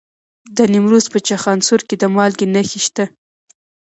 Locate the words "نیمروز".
0.73-1.05